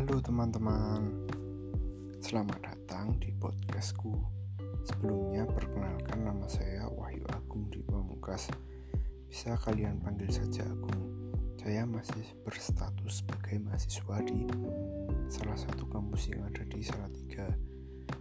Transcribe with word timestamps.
Halo 0.00 0.16
teman-teman, 0.16 1.28
selamat 2.24 2.56
datang 2.64 3.20
di 3.20 3.36
podcastku. 3.36 4.16
Sebelumnya 4.88 5.44
perkenalkan 5.44 6.24
nama 6.24 6.48
saya 6.48 6.88
Wahyu 6.88 7.20
Agung 7.28 7.68
di 7.68 7.84
Pamungkas. 7.84 8.48
Bisa 9.28 9.60
kalian 9.60 10.00
panggil 10.00 10.32
saja 10.32 10.64
Agung. 10.64 11.04
Saya 11.60 11.84
masih 11.84 12.24
berstatus 12.48 13.20
sebagai 13.20 13.60
mahasiswa 13.60 14.16
di 14.24 14.48
salah 15.28 15.58
satu 15.60 15.84
kampus 15.92 16.32
yang 16.32 16.48
ada 16.48 16.64
di 16.64 16.80
Salatiga. 16.80 17.52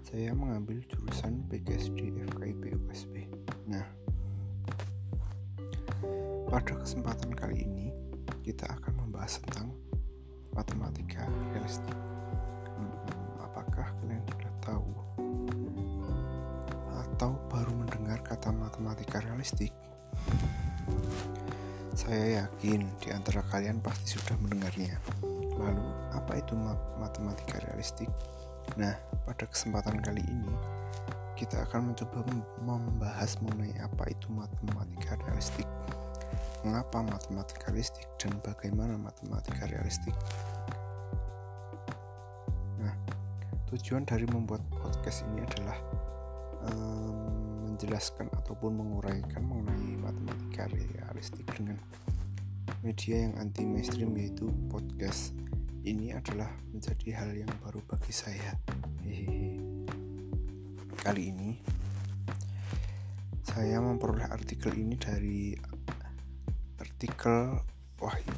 Saya 0.03 0.35
mengambil 0.35 0.83
jurusan 0.83 1.47
PGSD 1.47 2.11
FKIP 2.11 2.75
USB. 2.75 3.23
Nah, 3.71 3.87
pada 6.51 6.75
kesempatan 6.75 7.31
kali 7.31 7.63
ini 7.63 7.87
kita 8.43 8.67
akan 8.67 9.07
membahas 9.07 9.39
tentang 9.47 9.71
matematika 10.59 11.23
realistik. 11.55 11.95
Hmm, 12.75 12.91
apakah 13.39 13.87
kalian 14.03 14.19
sudah 14.27 14.53
tahu 14.59 14.91
atau 16.99 17.31
baru 17.47 17.71
mendengar 17.79 18.19
kata 18.19 18.51
matematika 18.51 19.23
realistik? 19.23 19.71
Saya 21.95 22.43
yakin 22.43 22.91
di 22.99 23.07
antara 23.15 23.39
kalian 23.47 23.79
pasti 23.79 24.19
sudah 24.19 24.35
mendengarnya. 24.43 24.99
Lalu, 25.55 25.87
apa 26.11 26.39
itu 26.39 26.55
matematika 26.99 27.63
realistik? 27.71 28.11
Nah, 28.75 28.99
pada 29.23 29.47
kesempatan 29.47 30.03
kali 30.03 30.23
ini 30.27 30.51
kita 31.39 31.63
akan 31.71 31.95
mencoba 31.95 32.19
membahas 32.67 33.39
mengenai 33.39 33.79
apa 33.79 34.11
itu 34.11 34.27
matematika 34.27 35.15
realistik 35.23 35.63
mengapa 36.63 36.99
matematika 37.03 37.71
realistik 37.71 38.07
dan 38.19 38.35
bagaimana 38.43 38.99
matematika 38.99 39.67
realistik. 39.71 40.15
Nah, 42.83 42.93
tujuan 43.71 44.03
dari 44.03 44.27
membuat 44.27 44.63
podcast 44.75 45.23
ini 45.31 45.43
adalah 45.43 45.77
um, 46.67 47.15
menjelaskan 47.71 48.27
ataupun 48.35 48.75
menguraikan 48.75 49.39
mengenai 49.39 49.95
matematika 50.03 50.67
realistik 50.67 51.47
dengan 51.55 51.79
media 52.83 53.27
yang 53.27 53.33
anti 53.39 53.63
mainstream 53.63 54.11
yaitu 54.19 54.51
podcast. 54.67 55.31
Ini 55.79 56.11
adalah 56.19 56.51
menjadi 56.75 57.23
hal 57.23 57.31
yang 57.31 57.51
baru 57.63 57.79
bagi 57.87 58.11
saya. 58.11 58.51
Hehehe. 58.99 59.63
Kali 60.99 61.31
ini 61.31 61.55
saya 63.47 63.79
memperoleh 63.79 64.27
artikel 64.27 64.75
ini 64.75 64.99
dari 64.99 65.55
artikel 66.99 67.63
Wahyu 68.03 68.35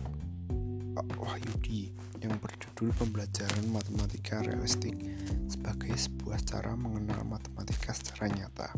Wahyudi 1.17 1.89
yang 2.21 2.37
berjudul 2.37 2.93
Pembelajaran 2.93 3.65
Matematika 3.73 4.37
Realistik 4.45 4.93
sebagai 5.49 5.89
sebuah 5.97 6.37
cara 6.45 6.77
mengenal 6.77 7.25
matematika 7.25 7.89
secara 7.89 8.29
nyata. 8.29 8.69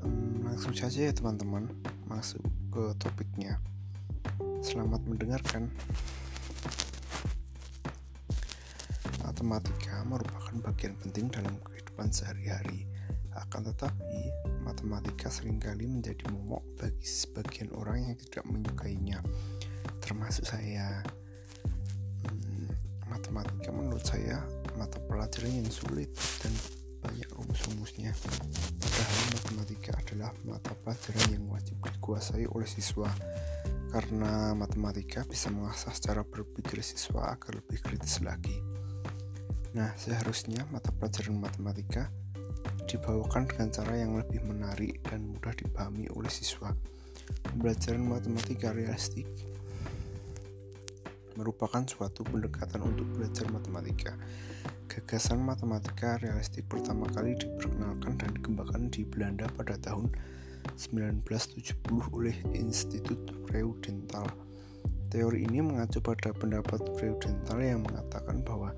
Hmm, 0.00 0.40
langsung 0.48 0.72
saja 0.72 1.04
ya 1.04 1.12
teman-teman, 1.12 1.68
masuk 2.08 2.40
ke 2.72 2.96
topiknya. 2.96 3.60
Selamat 4.64 5.04
mendengarkan. 5.04 5.68
Matematika 9.20 10.00
merupakan 10.08 10.56
bagian 10.64 10.96
penting 11.04 11.28
dalam 11.28 11.60
kehidupan 11.60 12.08
sehari-hari. 12.08 12.88
Akan 13.36 13.68
tetapi, 13.68 14.32
matematika 14.66 15.30
sering 15.30 15.62
kali 15.62 15.86
menjadi 15.86 16.26
momok 16.34 16.66
bagi 16.74 17.06
sebagian 17.06 17.70
orang 17.78 18.10
yang 18.10 18.16
tidak 18.18 18.42
menyukainya, 18.50 19.22
termasuk 20.02 20.42
saya. 20.42 21.06
Hmm, 22.26 22.66
matematika 23.06 23.70
menurut 23.70 24.02
saya 24.02 24.42
mata 24.74 24.98
pelajaran 25.06 25.62
yang 25.62 25.70
sulit 25.70 26.10
dan 26.42 26.50
banyak 27.06 27.30
rumus-rumusnya. 27.30 28.10
Padahal 28.82 29.24
matematika 29.38 29.90
adalah 29.94 30.30
mata 30.42 30.74
pelajaran 30.82 31.38
yang 31.38 31.46
wajib 31.46 31.78
dikuasai 31.78 32.50
oleh 32.50 32.66
siswa 32.66 33.06
karena 33.94 34.52
matematika 34.52 35.22
bisa 35.24 35.48
mengasah 35.48 35.94
cara 35.96 36.26
berpikir 36.26 36.82
siswa 36.82 37.32
agar 37.32 37.62
lebih 37.62 37.78
kritis 37.80 38.18
lagi. 38.20 38.58
Nah, 39.76 39.92
seharusnya 39.94 40.66
mata 40.72 40.90
pelajaran 40.90 41.36
matematika 41.38 42.10
dibawakan 42.86 43.50
dengan 43.50 43.68
cara 43.74 43.94
yang 43.98 44.14
lebih 44.16 44.40
menarik 44.46 45.02
dan 45.06 45.26
mudah 45.26 45.52
dipahami 45.58 46.06
oleh 46.14 46.30
siswa. 46.30 46.70
Pembelajaran 47.42 48.06
matematika 48.06 48.70
realistik 48.70 49.26
merupakan 51.36 51.84
suatu 51.84 52.24
pendekatan 52.24 52.80
untuk 52.82 53.06
belajar 53.12 53.46
matematika. 53.52 54.16
Gagasan 54.88 55.44
matematika 55.44 56.16
realistik 56.24 56.64
pertama 56.72 57.04
kali 57.12 57.36
diperkenalkan 57.36 58.16
dan 58.16 58.30
dikembangkan 58.32 58.88
di 58.88 59.04
Belanda 59.04 59.44
pada 59.52 59.76
tahun 59.76 60.08
1970 60.74 62.16
oleh 62.16 62.36
Institut 62.56 63.20
Freudenthal. 63.44 64.26
Teori 65.12 65.46
ini 65.46 65.60
mengacu 65.62 66.00
pada 66.00 66.32
pendapat 66.32 66.80
Freudenthal 66.96 67.60
yang 67.60 67.84
mengatakan 67.84 68.40
bahwa 68.42 68.72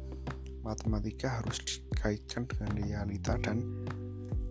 matematika 0.62 1.42
harus 1.42 1.82
dikaitkan 1.92 2.46
dengan 2.46 2.78
realita 2.78 3.34
dan 3.38 3.62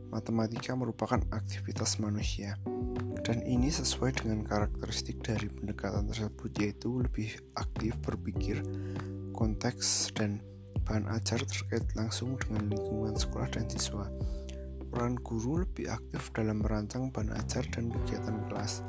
matematika 0.09 0.73
merupakan 0.73 1.21
aktivitas 1.29 1.99
manusia. 1.99 2.57
Dan 3.21 3.43
ini 3.43 3.67
sesuai 3.67 4.23
dengan 4.23 4.47
karakteristik 4.47 5.19
dari 5.19 5.51
pendekatan 5.51 6.07
tersebut 6.07 6.51
yaitu 6.63 7.03
lebih 7.03 7.35
aktif 7.59 7.97
berpikir, 7.99 8.63
konteks, 9.35 10.15
dan 10.15 10.39
bahan 10.87 11.11
ajar 11.11 11.43
terkait 11.43 11.83
langsung 11.99 12.39
dengan 12.39 12.71
lingkungan 12.71 13.19
sekolah 13.19 13.51
dan 13.51 13.67
siswa. 13.67 14.07
Peran 14.87 15.19
guru 15.19 15.67
lebih 15.67 15.91
aktif 15.91 16.31
dalam 16.31 16.63
merancang 16.63 17.11
bahan 17.11 17.35
ajar 17.35 17.67
dan 17.75 17.91
kegiatan 17.91 18.47
kelas. 18.47 18.87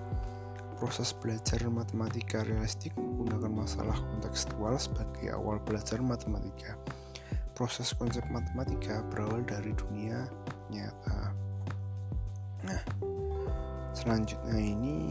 Proses 0.78 1.10
belajar 1.10 1.58
matematika 1.66 2.46
realistik 2.46 2.94
menggunakan 2.94 3.50
masalah 3.50 3.98
kontekstual 3.98 4.78
sebagai 4.78 5.34
awal 5.34 5.58
belajar 5.58 5.98
matematika 5.98 6.78
proses 7.58 7.90
konsep 7.98 8.22
matematika 8.30 9.02
berawal 9.10 9.42
dari 9.42 9.74
dunia 9.74 10.30
nyata. 10.70 11.34
Nah, 12.62 12.82
selanjutnya 13.90 14.54
ini 14.54 15.10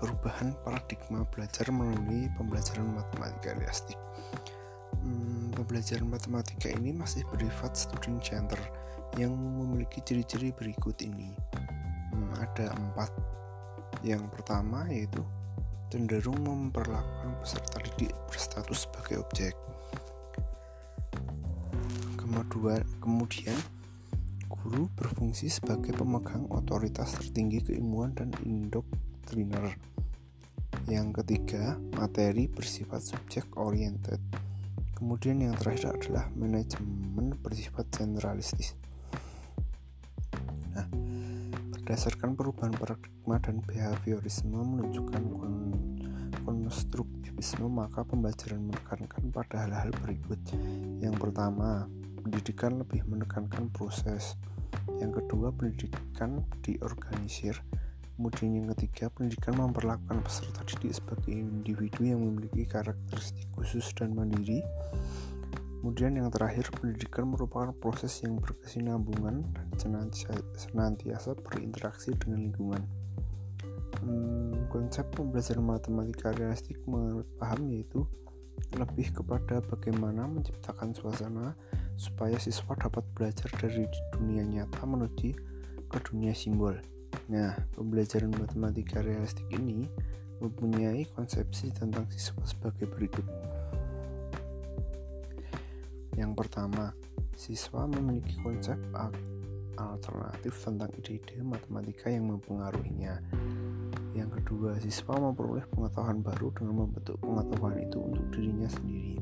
perubahan 0.00 0.56
paradigma 0.64 1.28
belajar 1.28 1.68
melalui 1.68 2.32
pembelajaran 2.40 2.88
matematika 2.88 3.52
realistik. 3.60 4.00
Hmm, 5.04 5.52
pembelajaran 5.52 6.08
matematika 6.08 6.72
ini 6.72 6.96
masih 6.96 7.20
bersifat 7.28 7.76
student 7.76 8.24
center 8.24 8.60
yang 9.20 9.36
memiliki 9.36 10.00
ciri-ciri 10.00 10.56
berikut 10.56 10.96
ini. 11.04 11.36
Hmm, 12.16 12.32
ada 12.40 12.72
empat. 12.72 13.12
Yang 14.00 14.24
pertama 14.32 14.88
yaitu 14.88 15.20
cenderung 15.92 16.40
memperlakukan 16.48 17.36
peserta 17.44 17.76
didik 17.84 18.16
berstatus 18.32 18.88
sebagai 18.88 19.20
objek 19.20 19.52
kemudian 22.98 23.56
guru 24.48 24.88
berfungsi 24.96 25.52
sebagai 25.52 25.92
pemegang 25.92 26.48
otoritas 26.48 27.14
tertinggi 27.20 27.60
keilmuan 27.60 28.16
dan 28.16 28.32
indoktriner. 28.42 29.76
Yang 30.88 31.22
ketiga, 31.22 31.76
materi 31.96 32.48
bersifat 32.50 33.04
subjek 33.04 33.44
oriented. 33.56 34.20
Kemudian 34.94 35.42
yang 35.42 35.54
terakhir 35.56 35.96
adalah 35.96 36.28
manajemen 36.32 37.36
bersifat 37.40 37.88
generalistis. 37.92 38.76
Nah, 40.72 40.86
berdasarkan 41.74 42.32
perubahan 42.32 42.72
paradigma 42.74 43.36
dan 43.42 43.60
behaviorisme 43.64 44.54
menunjukkan 44.54 45.22
konstruktivisme, 46.44 47.68
maka 47.68 48.04
pembelajaran 48.04 48.60
menekankan 48.64 49.24
pada 49.32 49.66
hal-hal 49.66 49.90
berikut. 50.04 50.40
Yang 51.00 51.16
pertama, 51.20 51.88
pendidikan 52.24 52.80
lebih 52.80 53.04
menekankan 53.04 53.68
proses. 53.68 54.40
Yang 54.96 55.22
kedua, 55.22 55.52
pendidikan 55.52 56.40
diorganisir. 56.64 57.60
Kemudian 58.16 58.56
yang 58.56 58.68
ketiga, 58.72 59.12
pendidikan 59.12 59.60
memperlakukan 59.60 60.24
peserta 60.24 60.64
didik 60.64 60.96
sebagai 60.96 61.34
individu 61.34 62.00
yang 62.08 62.24
memiliki 62.24 62.64
karakteristik 62.64 63.44
khusus 63.52 63.92
dan 63.92 64.16
mandiri. 64.16 64.64
Kemudian 65.84 66.16
yang 66.16 66.32
terakhir, 66.32 66.72
pendidikan 66.72 67.28
merupakan 67.28 67.76
proses 67.76 68.16
yang 68.24 68.40
berkesinambungan 68.40 69.44
dan 69.52 69.68
senantiasa 70.56 71.36
berinteraksi 71.44 72.16
dengan 72.16 72.48
lingkungan. 72.48 72.82
Hmm, 74.00 74.64
konsep 74.72 75.06
pembelajaran 75.12 75.64
matematika 75.64 76.32
realistik 76.32 76.80
menurut 76.88 77.28
paham 77.36 77.68
yaitu 77.68 78.04
lebih 78.74 79.10
kepada 79.12 79.62
bagaimana 79.64 80.26
menciptakan 80.26 80.94
suasana 80.94 81.54
supaya 81.94 82.36
siswa 82.38 82.74
dapat 82.74 83.02
belajar 83.14 83.50
dari 83.58 83.86
dunia 84.14 84.42
nyata 84.42 84.82
menuju 84.82 85.30
ke 85.86 85.98
dunia 86.10 86.34
simbol. 86.34 86.74
Nah, 87.30 87.54
pembelajaran 87.78 88.34
matematika 88.34 89.00
realistik 89.00 89.46
ini 89.54 89.86
mempunyai 90.42 91.06
konsepsi 91.14 91.70
tentang 91.72 92.10
siswa 92.10 92.42
sebagai 92.44 92.90
berikut. 92.90 93.24
Yang 96.18 96.32
pertama, 96.34 96.94
siswa 97.34 97.86
memiliki 97.86 98.38
konsep 98.42 98.78
alternatif 99.74 100.54
tentang 100.62 100.90
ide-ide 100.98 101.42
matematika 101.42 102.10
yang 102.10 102.30
mempengaruhinya. 102.30 103.18
Yang 104.14 104.30
kedua, 104.42 104.78
siswa 104.78 105.18
memperoleh 105.18 105.66
pengetahuan 105.70 106.22
baru 106.22 106.54
dengan 106.54 106.86
membentuk 106.86 107.18
pengetahuan 107.18 107.82
itu 107.82 107.98
untuk 107.98 108.26
dirinya 108.30 108.70
sendiri. 108.70 109.13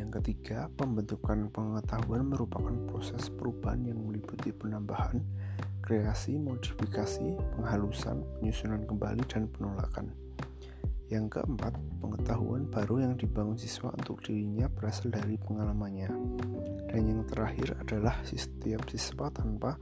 Yang 0.00 0.24
ketiga, 0.24 0.72
pembentukan 0.80 1.52
pengetahuan 1.52 2.32
merupakan 2.32 2.72
proses 2.88 3.28
perubahan 3.28 3.84
yang 3.84 4.00
meliputi 4.00 4.48
penambahan, 4.48 5.20
kreasi, 5.84 6.40
modifikasi, 6.40 7.36
penghalusan, 7.52 8.24
penyusunan 8.40 8.88
kembali, 8.88 9.20
dan 9.28 9.44
penolakan. 9.52 10.08
Yang 11.12 11.36
keempat, 11.36 11.76
pengetahuan 12.00 12.64
baru 12.72 13.04
yang 13.04 13.14
dibangun 13.20 13.60
siswa 13.60 13.92
untuk 13.92 14.24
dirinya 14.24 14.72
berasal 14.72 15.12
dari 15.12 15.36
pengalamannya. 15.36 16.08
Dan 16.88 17.00
yang 17.04 17.20
terakhir 17.28 17.76
adalah 17.84 18.24
setiap 18.24 18.88
siswa 18.88 19.28
tanpa 19.28 19.76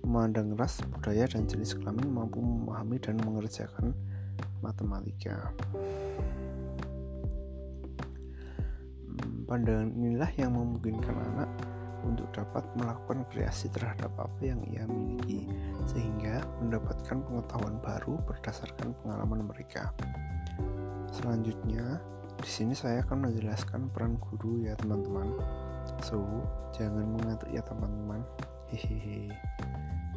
memandang 0.00 0.56
ras, 0.56 0.80
budaya, 0.88 1.28
dan 1.28 1.44
jenis 1.44 1.76
kelamin 1.76 2.08
mampu 2.08 2.40
memahami 2.40 2.96
dan 2.96 3.20
mengerjakan 3.20 3.92
matematika. 4.64 5.52
Pandangan 9.50 9.90
inilah 9.98 10.30
yang 10.38 10.54
memungkinkan 10.54 11.18
anak 11.34 11.50
untuk 12.06 12.30
dapat 12.30 12.62
melakukan 12.78 13.26
kreasi 13.28 13.66
terhadap 13.74 14.14
apa 14.14 14.40
yang 14.40 14.62
ia 14.70 14.86
miliki, 14.86 15.50
sehingga 15.90 16.46
mendapatkan 16.62 17.18
pengetahuan 17.26 17.76
baru 17.82 18.14
berdasarkan 18.24 18.94
pengalaman 19.02 19.50
mereka. 19.50 19.90
Selanjutnya, 21.10 21.98
di 22.38 22.48
sini 22.48 22.72
saya 22.72 23.02
akan 23.04 23.28
menjelaskan 23.28 23.90
peran 23.90 24.16
guru 24.16 24.64
ya 24.64 24.78
teman-teman. 24.78 25.34
So, 26.06 26.22
jangan 26.72 27.04
mengantuk 27.18 27.50
ya 27.50 27.60
teman-teman. 27.66 28.22
Hehehe. 28.70 29.34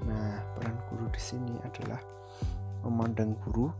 Nah, 0.06 0.40
peran 0.56 0.78
guru 0.88 1.10
di 1.10 1.20
sini 1.20 1.58
adalah 1.66 2.00
memandang 2.86 3.36
guru 3.44 3.74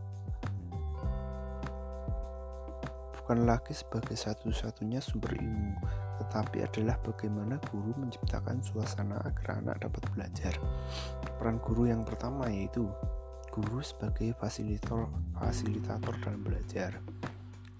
bukan 3.24 3.48
lagi 3.48 3.72
sebagai 3.72 4.20
satu-satunya 4.20 5.00
sumber 5.00 5.32
ilmu, 5.40 5.80
tetapi 6.20 6.60
adalah 6.60 7.00
bagaimana 7.00 7.56
guru 7.72 7.96
menciptakan 7.96 8.60
suasana 8.60 9.16
agar 9.24 9.64
anak 9.64 9.80
dapat 9.80 10.04
belajar. 10.12 10.52
Peran 11.40 11.56
guru 11.56 11.88
yang 11.88 12.04
pertama 12.04 12.52
yaitu 12.52 12.84
guru 13.48 13.80
sebagai 13.80 14.36
fasilitator 14.36 15.08
fasilitator 15.40 16.12
dalam 16.20 16.44
belajar. 16.44 17.00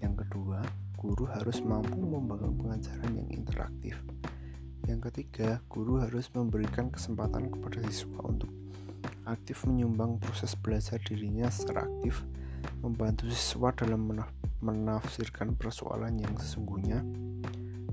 Yang 0.01 0.25
kedua, 0.25 0.65
guru 0.97 1.29
harus 1.29 1.61
mampu 1.61 1.93
membangun 1.93 2.57
pengajaran 2.57 3.13
yang 3.13 3.29
interaktif. 3.29 4.01
Yang 4.89 5.13
ketiga, 5.13 5.61
guru 5.69 6.01
harus 6.01 6.25
memberikan 6.33 6.89
kesempatan 6.89 7.53
kepada 7.53 7.85
siswa 7.85 8.17
untuk 8.25 8.49
aktif 9.29 9.61
menyumbang 9.69 10.17
proses 10.17 10.57
belajar 10.57 10.97
dirinya 11.05 11.53
secara 11.53 11.85
aktif, 11.85 12.25
membantu 12.81 13.29
siswa 13.29 13.69
dalam 13.77 14.09
menafsirkan 14.65 15.53
persoalan 15.53 16.17
yang 16.17 16.33
sesungguhnya, 16.41 17.05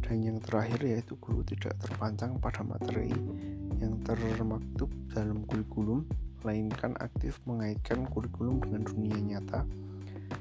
dan 0.01 0.17
yang 0.25 0.41
terakhir 0.41 0.81
yaitu 0.81 1.21
guru 1.21 1.45
tidak 1.45 1.77
terpancang 1.85 2.41
pada 2.41 2.65
materi 2.65 3.13
yang 3.77 4.01
termaktub 4.01 4.89
dalam 5.13 5.45
kurikulum 5.45 6.09
melainkan 6.43 6.97
aktif 6.99 7.39
mengaitkan 7.45 8.09
kurikulum 8.09 8.59
dengan 8.65 8.83
dunia 8.89 9.19
nyata, 9.21 9.69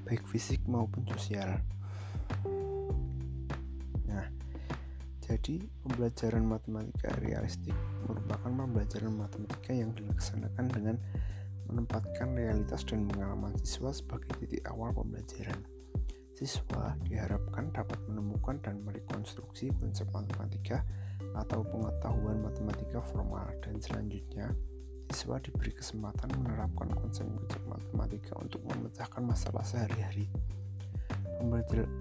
baik 0.07 0.24
fisik 0.25 0.63
maupun 0.66 1.06
sosial. 1.12 1.62
Nah, 4.07 4.25
jadi 5.22 5.62
pembelajaran 5.86 6.48
matematika 6.48 7.12
realistik 7.22 7.75
merupakan 8.07 8.50
pembelajaran 8.50 9.13
matematika 9.13 9.72
yang 9.75 9.94
dilaksanakan 9.94 10.66
dengan 10.72 10.95
menempatkan 11.69 12.36
realitas 12.36 12.83
dan 12.83 13.07
pengalaman 13.07 13.56
siswa 13.62 13.94
sebagai 13.94 14.36
titik 14.42 14.66
awal 14.68 14.92
pembelajaran. 14.92 15.81
Siswa 16.41 16.97
diharapkan 17.05 17.69
dapat 17.69 18.01
menemukan 18.09 18.57
dan 18.65 18.81
merekonstruksi 18.81 19.69
konsep 19.77 20.09
matematika 20.09 20.81
atau 21.38 21.61
pengetahuan 21.61 22.41
matematika 22.41 22.97
formal 22.97 23.45
dan 23.61 23.77
selanjutnya 23.77 24.49
siswa 25.13 25.38
diberi 25.38 25.69
kesempatan 25.69 26.33
menerapkan 26.41 26.89
konsep-konsep 26.97 27.61
matematika 27.69 28.33
untuk 28.41 28.65
memecahkan 28.73 29.21
masalah 29.21 29.61
sehari-hari. 29.61 30.25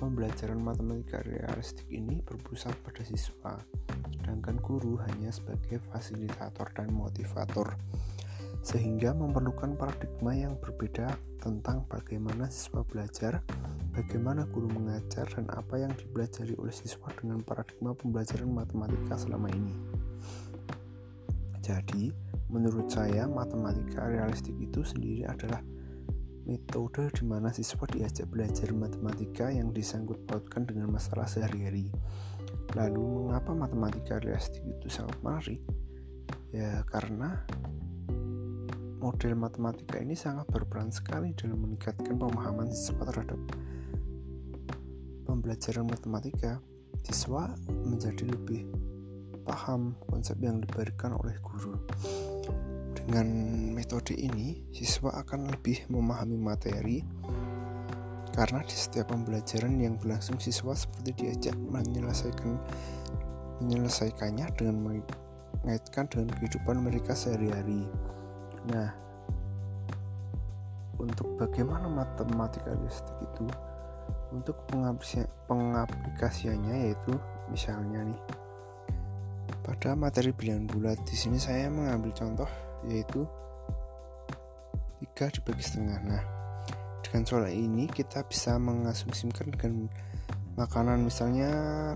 Pembelajaran 0.01 0.57
matematika 0.57 1.21
realistik 1.21 1.85
ini 1.93 2.25
berpusat 2.25 2.73
pada 2.81 3.05
siswa, 3.05 3.61
sedangkan 4.09 4.57
guru 4.57 4.97
hanya 5.05 5.29
sebagai 5.29 5.85
fasilitator 5.93 6.73
dan 6.73 6.89
motivator, 6.89 7.77
sehingga 8.61 9.17
memerlukan 9.17 9.75
paradigma 9.75 10.37
yang 10.37 10.55
berbeda 10.61 11.17
tentang 11.41 11.89
bagaimana 11.89 12.47
siswa 12.53 12.85
belajar, 12.85 13.41
bagaimana 13.97 14.45
guru 14.49 14.69
mengajar, 14.69 15.25
dan 15.33 15.49
apa 15.53 15.81
yang 15.81 15.93
dipelajari 15.97 16.55
oleh 16.61 16.73
siswa 16.73 17.09
dengan 17.17 17.41
paradigma 17.41 17.97
pembelajaran 17.97 18.53
matematika 18.53 19.17
selama 19.17 19.49
ini. 19.53 19.75
Jadi, 21.61 22.31
Menurut 22.51 22.91
saya, 22.91 23.31
matematika 23.31 24.11
realistik 24.11 24.59
itu 24.59 24.83
sendiri 24.83 25.23
adalah 25.23 25.63
metode 26.51 27.07
di 27.15 27.23
mana 27.23 27.55
siswa 27.55 27.87
diajak 27.87 28.27
belajar 28.27 28.75
matematika 28.75 29.55
yang 29.55 29.71
disangkut 29.71 30.19
pautkan 30.27 30.67
dengan 30.67 30.91
masalah 30.91 31.31
sehari-hari. 31.31 31.95
Lalu, 32.75 33.31
mengapa 33.31 33.55
matematika 33.55 34.19
realistik 34.19 34.67
itu 34.67 34.91
sangat 34.91 35.15
menarik? 35.23 35.63
Ya, 36.51 36.83
karena 36.91 37.47
model 39.01 39.33
matematika 39.35 39.97
ini 39.97 40.13
sangat 40.13 40.45
berperan 40.53 40.93
sekali 40.93 41.33
dalam 41.33 41.65
meningkatkan 41.65 42.21
pemahaman 42.21 42.69
siswa 42.69 43.09
terhadap 43.09 43.41
pembelajaran 45.25 45.89
matematika. 45.89 46.61
Siswa 47.01 47.49
menjadi 47.67 48.29
lebih 48.29 48.69
paham 49.49 49.97
konsep 50.05 50.37
yang 50.45 50.61
diberikan 50.61 51.17
oleh 51.17 51.33
guru. 51.41 51.81
Dengan 52.93 53.27
metode 53.73 54.13
ini, 54.13 54.69
siswa 54.69 55.17
akan 55.25 55.49
lebih 55.49 55.89
memahami 55.89 56.37
materi 56.37 57.01
karena 58.31 58.63
di 58.63 58.77
setiap 58.77 59.11
pembelajaran 59.11 59.81
yang 59.81 59.99
berlangsung 59.99 60.39
siswa 60.39 60.77
seperti 60.77 61.25
diajak 61.25 61.57
menyelesaikan 61.59 62.61
menyelesaikannya 63.65 64.47
dengan 64.55 64.77
mengaitkan 65.65 66.07
dengan 66.09 66.31
kehidupan 66.39 66.77
mereka 66.81 67.13
sehari-hari. 67.13 67.85
Nah, 68.71 68.91
untuk 71.01 71.35
bagaimana 71.41 71.91
matematika 71.91 72.71
realistik 72.71 73.17
itu 73.25 73.47
untuk 74.31 74.57
pengaplikasiannya 75.51 76.87
yaitu 76.87 77.13
misalnya 77.51 78.07
nih 78.07 78.23
pada 79.67 79.99
materi 79.99 80.31
bilangan 80.31 80.71
bulat 80.71 80.99
di 81.03 81.17
sini 81.19 81.39
saya 81.39 81.67
mengambil 81.67 82.15
contoh 82.15 82.47
yaitu 82.87 83.27
3 85.01 85.37
dibagi 85.37 85.65
setengah. 85.65 85.99
Nah, 86.05 86.23
dengan 87.05 87.23
soal 87.29 87.49
ini 87.53 87.85
kita 87.89 88.25
bisa 88.25 88.57
mengasumsikan 88.57 89.53
dengan 89.53 89.89
makanan 90.57 91.05
misalnya 91.05 91.51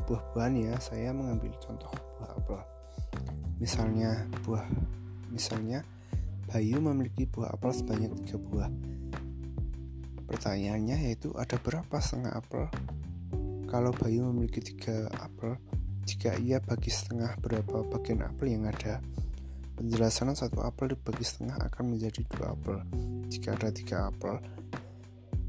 buah-buahan 0.05 0.55
ya. 0.61 0.75
Saya 0.81 1.13
mengambil 1.17 1.53
contoh 1.61 1.89
buah 1.89 2.37
apel. 2.37 2.61
Misalnya 3.61 4.29
buah 4.45 4.65
misalnya 5.33 5.85
Bayu 6.55 6.79
memiliki 6.79 7.27
buah 7.27 7.51
apel 7.51 7.75
sebanyak 7.75 8.15
3 8.31 8.39
buah. 8.39 8.71
Pertanyaannya 10.31 11.11
yaitu 11.11 11.35
ada 11.35 11.59
berapa 11.59 11.99
setengah 11.99 12.31
apel? 12.31 12.71
Kalau 13.67 13.91
Bayu 13.91 14.31
memiliki 14.31 14.63
3 14.63 15.11
apel, 15.19 15.59
jika 16.07 16.39
ia 16.39 16.63
bagi 16.63 16.95
setengah 16.95 17.35
berapa 17.43 17.83
bagian 17.91 18.23
apel 18.23 18.55
yang 18.55 18.71
ada? 18.71 19.03
Penjelasan 19.75 20.31
satu 20.39 20.63
apel 20.63 20.95
dibagi 20.95 21.27
setengah 21.27 21.59
akan 21.59 21.99
menjadi 21.99 22.23
dua 22.23 22.55
apel. 22.55 22.87
Jika 23.27 23.59
ada 23.59 23.75
tiga 23.75 24.07
apel 24.15 24.39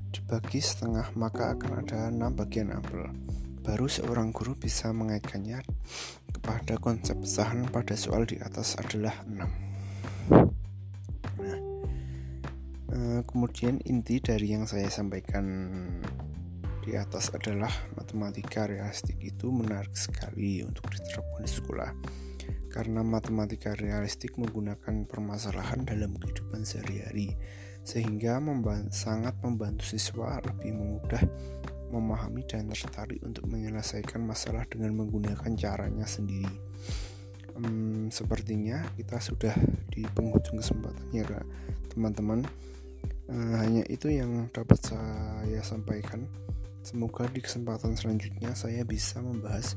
dibagi 0.09 0.57
setengah 0.57 1.13
maka 1.13 1.53
akan 1.53 1.85
ada 1.85 2.09
enam 2.09 2.33
bagian 2.33 2.73
apel. 2.73 3.13
Baru 3.61 3.85
seorang 3.85 4.33
guru 4.33 4.57
bisa 4.57 4.89
mengaitkannya 4.89 5.61
kepada 6.33 6.81
konsep 6.81 7.21
pesahan 7.21 7.69
pada 7.69 7.93
soal 7.93 8.25
di 8.25 8.41
atas 8.41 8.73
adalah 8.81 9.21
enam. 9.29 9.74
Kemudian 13.25 13.81
inti 13.85 14.17
dari 14.21 14.55
yang 14.55 14.65
saya 14.65 14.89
sampaikan 14.89 15.45
di 16.85 16.93
atas 16.93 17.33
adalah 17.33 17.71
matematika 17.97 18.69
realistik 18.69 19.17
itu 19.25 19.49
menarik 19.49 19.97
sekali 19.97 20.61
untuk 20.61 20.85
diterapkan 20.93 21.41
di 21.41 21.51
sekolah 21.51 21.91
karena 22.69 23.01
matematika 23.01 23.71
realistik 23.73 24.35
menggunakan 24.35 25.07
permasalahan 25.07 25.87
dalam 25.87 26.13
kehidupan 26.19 26.67
sehari-hari 26.67 27.33
sehingga 27.85 28.41
sangat 28.91 29.37
membantu 29.45 29.85
siswa 29.85 30.41
lebih 30.41 30.75
mudah 30.75 31.23
memahami 31.93 32.43
dan 32.43 32.67
tertarik 32.67 33.21
untuk 33.23 33.47
menyelesaikan 33.47 34.19
masalah 34.19 34.67
dengan 34.67 34.97
menggunakan 34.97 35.53
caranya 35.55 36.03
sendiri. 36.03 36.51
Hmm, 37.55 38.11
sepertinya 38.11 38.83
kita 38.99 39.21
sudah 39.23 39.55
di 39.87 40.03
penghujung 40.11 40.59
kesempatan 40.59 41.07
ya 41.15 41.23
teman-teman. 41.93 42.43
Uh, 43.25 43.57
hanya 43.57 43.81
itu 43.89 44.13
yang 44.13 44.49
dapat 44.53 44.77
saya 44.81 45.61
sampaikan. 45.65 46.29
Semoga 46.85 47.25
di 47.25 47.41
kesempatan 47.41 47.97
selanjutnya 47.97 48.53
saya 48.53 48.85
bisa 48.85 49.17
membahas 49.17 49.73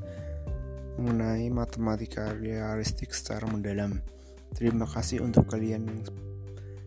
mengenai 1.01 1.49
matematika 1.49 2.37
realistik 2.37 3.15
secara 3.17 3.49
mendalam. 3.49 4.05
Terima 4.53 4.85
kasih 4.85 5.25
untuk 5.25 5.49
kalian 5.49 5.89
yang 5.89 6.01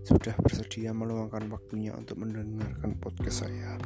sudah 0.02 0.34
bersedia 0.42 0.92
meluangkan 0.92 1.46
waktunya 1.50 1.94
untuk 1.94 2.22
mendengarkan 2.22 2.98
podcast 2.98 3.48
saya. 3.48 3.78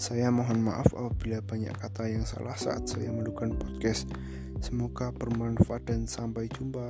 Saya 0.00 0.32
mohon 0.34 0.64
maaf 0.64 0.90
apabila 0.96 1.38
banyak 1.44 1.72
kata 1.78 2.10
yang 2.10 2.26
salah 2.26 2.56
saat 2.58 2.88
saya 2.88 3.12
melakukan 3.14 3.54
podcast. 3.54 4.10
Semoga 4.58 5.14
bermanfaat 5.14 5.86
dan 5.86 6.10
sampai 6.10 6.50
jumpa. 6.50 6.82